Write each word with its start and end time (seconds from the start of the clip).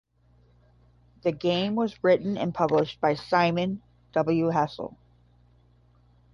The 1.21 1.31
game 1.31 1.75
was 1.75 2.03
written 2.03 2.35
and 2.35 2.55
published 2.55 2.99
by 2.99 3.13
Simon 3.13 3.83
W 4.13 4.47
Hessel. 4.47 4.97